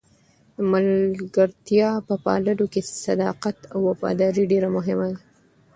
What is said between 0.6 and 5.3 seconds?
ملګرتیا په پاللو کې صداقت او وفاداري ډېره مهمه ده.